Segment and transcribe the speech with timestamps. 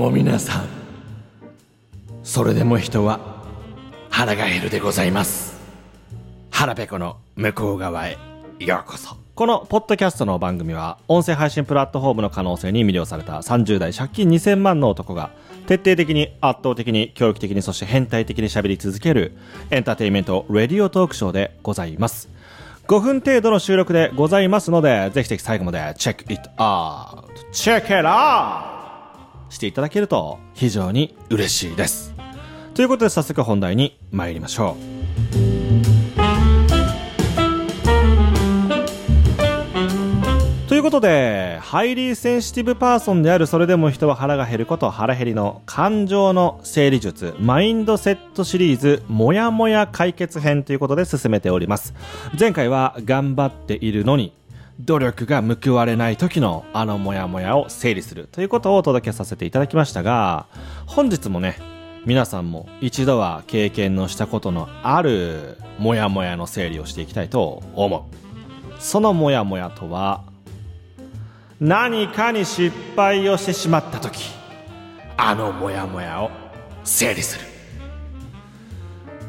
[0.00, 0.68] も皆さん。
[2.22, 3.20] それでも人は
[4.08, 5.60] 腹が減るでございます。
[6.50, 8.16] 腹ペコの向こう側へ
[8.58, 9.14] ようこそ。
[9.34, 15.30] このポッドキャストの番組は音声配信プラットフォームの可能性に魅了された30代借金2000万の男が
[15.66, 19.36] 徹底的に圧倒的に教育的にそして変態的に喋り続ける
[19.70, 22.30] エンターテインメントレディオトークショーでございます。
[22.88, 28.69] 5分程度の収録でございますのでぜひぜひ最後まで check it out check it out。
[29.50, 32.14] していただけると非常に嬉しいです
[32.74, 35.00] ということで早速本題に参りましょう
[40.70, 51.92] ということで、 highly sensitive person であるそれでも人は腹が減ること腹減りの感情の整理術、マインドセットシリーズ、もやもや解決編ということで進めております。
[52.38, 54.32] 前回は頑張っているのに、
[54.84, 60.46] 努力が報われない時のあのモヤモヤを整理するということをお届けさせていただきましたが、
[60.86, 61.56] 本日もね、
[62.06, 68.02] 皆さんも一度は経験のしたことのあるモヤモヤの整理をしていきたいと思う。
[68.80, 70.24] そのモヤモヤとは、
[71.60, 74.30] 何かに失敗をしてしまった時
[75.18, 76.30] あのモヤモヤを
[76.84, 77.44] 整理する。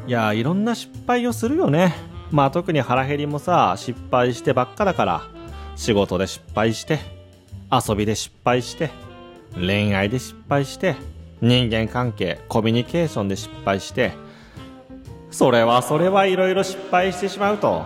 [0.06, 1.94] いやいろんな失敗をするよね。
[2.30, 5.31] まあ特に腹減りもさ失敗してばっかだから。
[5.76, 6.98] 仕事で失敗して
[7.70, 8.90] 遊びで失敗して
[9.54, 10.96] 恋愛で失敗して
[11.40, 14.12] 人間関係コミュニケーションで失敗して
[15.30, 17.84] それはそれはいろいろ失敗してしまうと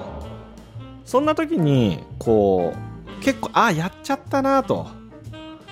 [1.05, 2.87] そんな時にこう
[3.21, 4.87] 結構、ああ、やっちゃったなと。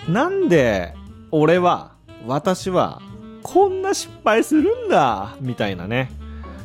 [0.09, 0.95] なんで、
[1.31, 1.93] 俺は、
[2.27, 3.01] 私は、
[3.43, 6.11] こんな失敗するんだみたいなね。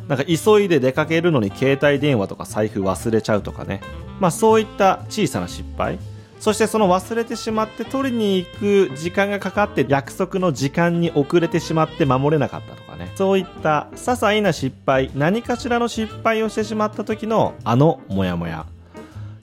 [0.07, 3.81] なんか急いで出かけるのに携帯電話とか財布忘れちゃうとかね。
[4.19, 5.99] まあそういった小さな失敗。
[6.39, 8.47] そしてその忘れてしまって取りに行
[8.89, 13.11] く時間がかかって約束の時間に遅れてしまって守れなかったとかね。
[13.15, 18.65] そういった些細な失敗、何かしらの失敗をしてしまった時のあのモヤモヤ。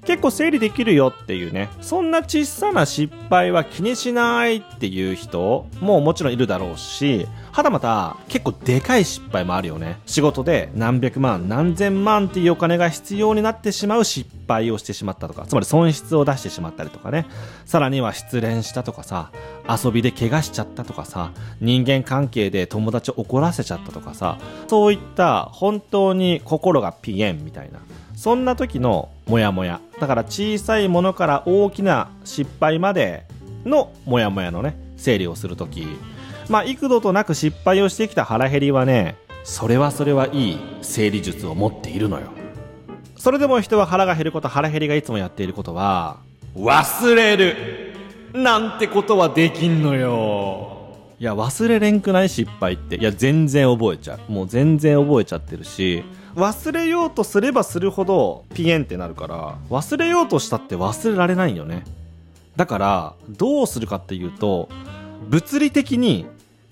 [0.06, 9.98] 結構整理できるよっていうね、そんな小さな失敗は気にしないっていう人ももちろんいるだろうし、はたまた結構でかい失敗もあるよね。
[10.06, 17.26] 仕事で何百万、何千万っていうお金が必要になってしまう失敗をしてしまったとか、つまり損失を出してしまったりとかね。
[17.64, 19.30] さらには失恋したとかさ、
[19.68, 27.80] 遊びで怪我しちゃったとかさ、人間関係で友達を怒らせちゃったとかさ、そういった本当に心がピエンみたいな。
[28.16, 29.80] そんな時のモヤモヤ。
[30.00, 33.26] だから小さいものから大きな失敗まで
[33.64, 35.86] のモヤモヤのね、整理をするとき。
[36.48, 42.28] まあ、幾度となく失敗をしてきた腹減りはね、それはそれはいい整理術を持っているのよ。
[43.16, 46.16] それでも人は腹が減ること、腹減りがいつもやっていることは、
[46.56, 47.92] 忘れる
[48.32, 50.75] なんてことはできんのよ。
[51.18, 52.96] いや、忘れれんくない失敗って。
[52.96, 54.32] いや、全然覚えちゃう。
[54.32, 56.04] もう全然覚えちゃってるし、
[56.36, 61.82] 忘れようとすればするほどピエンってなるから忘れようとしたって忘れられないよね
[62.56, 64.68] だからどうするかっていうと
[65.28, 66.26] 物理的に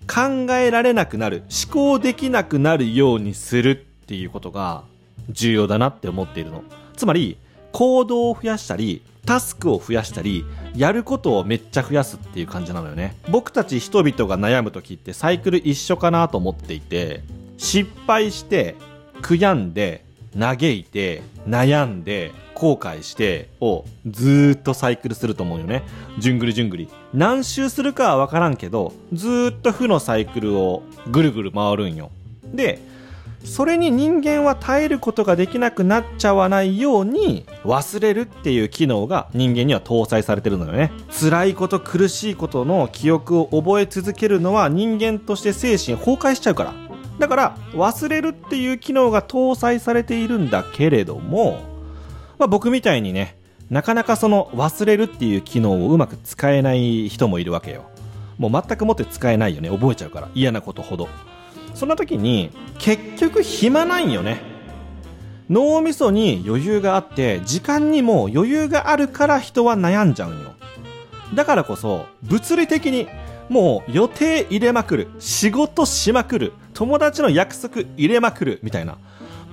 [0.07, 4.85] 考えられなくなる思考できなくなるようにするっていうことが
[5.31, 6.63] 重要だなって思っているの
[6.95, 7.39] つまり
[7.75, 17.23] 行動を増やしたりタスクを増やしたりやることをめっちゃ増やすっていう感じなのよね僕たち人々が悩む時ってサイクル一緒かなと思っていて
[17.59, 18.77] 失敗して
[19.25, 20.05] 悔やんで、
[20.39, 25.83] 嘆いて、悩んで、後悔してをずっとサイクルすると思うよね。
[26.19, 26.89] じゅんぐりじゅんぐり。
[27.13, 32.11] 何周するかはわからんけど、ずっと負のサイクルをぐるぐる回るんよ。
[32.45, 32.81] で、
[33.45, 40.93] それに人間は耐えることができなくなっちゃわないように忘れるっていう機能が人間には搭載されてるのよね。
[41.11, 46.75] 辛いこと苦しいことの記憶を覚え続けるのは人間として精神崩壊しちゃうから。
[47.19, 51.61] だから忘れるっていう機能が搭載されているんだけれども、
[52.39, 53.39] まあ、僕みたいにね
[53.71, 57.85] なかなかその忘れるっていう機能をうまく使えない人もいるわけよ
[58.39, 61.09] もう全くもって使えないよね覚えちゃうから嫌なことほど
[61.75, 64.43] そんな時に結局暇ないよね。
[65.51, 70.55] 脳みそに余裕があって時間にも余裕があるから人は悩んじゃうんよ。
[71.35, 73.09] だからこそ物理的に
[73.49, 78.97] もう予定入れまくる仕事しまくる友達の約束入れまくるみたいな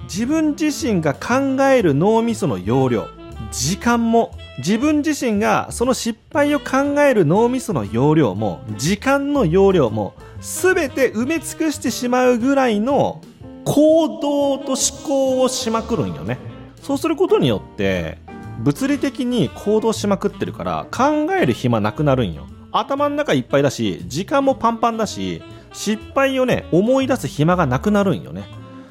[0.03, 3.07] 自分自身が考える脳みその容量
[3.51, 13.21] 時間も自分自身がその失敗を考える脳みその容量も時間の容量も全て埋め尽くしてしまうぐらいの
[13.65, 16.39] 行動と思考をしまくるんよね
[16.81, 18.17] そうすることによって
[18.59, 25.43] 物理的に行動しまくってるから考える暇なくなるんよ頭の中いっぱいだし、時間もパンパンだし、
[25.73, 28.45] 失敗をね、思い出す暇がなくなるんよね。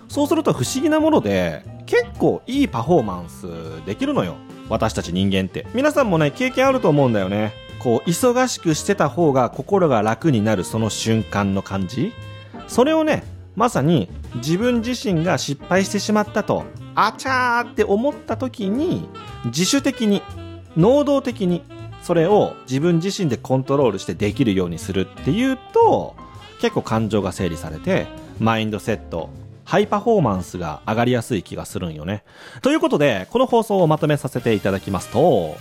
[0.09, 4.37] そうすると不思議なもので、結構いいパフォーマンスできるのよ。
[4.69, 5.67] 私たち人間って。
[5.75, 7.53] 皆さんもね、経験あると思うんだよね。
[7.81, 12.13] こう、忙しくしてた方が心が楽になるその瞬間の感じ
[12.69, 13.25] それをね、
[13.57, 16.63] まさに自分自身が失敗してしまったと、
[16.95, 19.09] あちゃーって思った時に、
[19.47, 20.23] 自主的に、
[20.77, 21.65] 能動的に、
[22.03, 26.15] それを自分自身でコントロールしてできるようにするっていうと、
[26.61, 28.07] 結構感情が整理されて、
[28.39, 29.31] マインドセット、
[29.71, 32.25] ハイパフォーマンスが上がりやすい気がするんよね。
[32.61, 35.57] ということで、この放送をまとめさせていただきますと、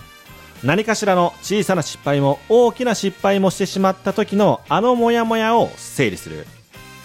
[0.64, 6.44] 何かしらの小さな失敗も大きな失敗もしてしまった時のあのモヤモヤを整理する。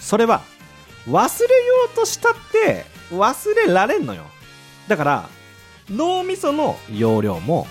[0.00, 0.42] それは
[1.08, 4.24] 忘れようとしたって忘れられんのよ。
[4.88, 5.28] だから
[5.88, 7.68] 脳みその容量も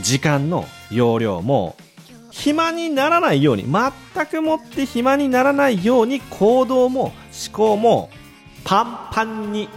[0.00, 1.74] 時間の容量も
[2.30, 7.12] 暇にならないように全くもって暇にならないように行動も思
[7.52, 8.10] 考も
[8.66, 9.68] パンパンに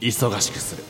[0.00, 0.82] 忙しくする。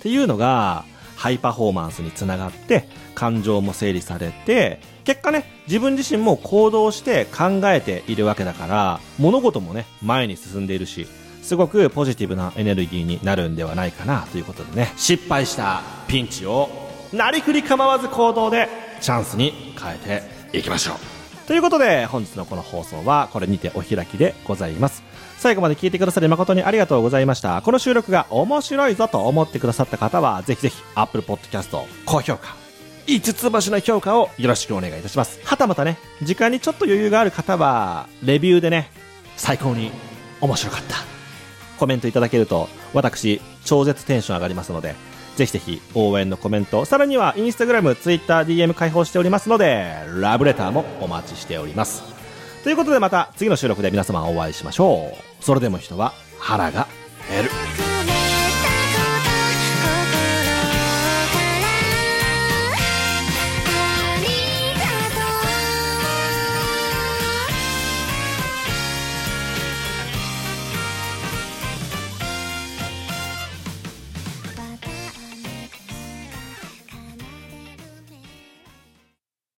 [0.00, 0.84] っていうのが
[1.16, 11.06] ハイパフォーマンスにつながって感情も整理されて結果ね自分自身も行動して考えているわけだから物事もね前に進んでいるし
[11.42, 14.92] すごくポジティブなエネルギーになるんではないかなということでね。
[14.96, 16.68] 失敗したピンチを
[17.12, 18.68] なりふり構わず行動で
[19.00, 21.46] チャンスに変えていきましょう。
[21.46, 25.02] ということで本日のこの放送はこれにてお開きでございます
[25.42, 27.62] 最後まで聞いてくださり誠にありがとうございました。
[27.62, 32.54] この収録が面白いぞと思ってくださった方は、ぜひぜひ Apple Podcast 高評価、
[33.08, 35.40] 5つ星の評価をよろしくお願いいたします。
[35.42, 38.92] はたまたね、時間にちょっと余裕がある方は、レビューでね、
[39.36, 39.90] 最高に
[40.40, 40.94] 面白かった。
[41.76, 44.94] コメントいただけると、私、超絶テンション上がりますので、
[45.34, 52.21] ぜひぜひ応援のコメント、さらにはインスタグラム、ツイッター、DM 開放しておりますので、ラブレターもお待ちしております。
[52.62, 55.44] ということでまた次の収録で皆様お会いしましょう。
[55.44, 56.86] それでも人は腹が
[57.28, 57.91] 減る。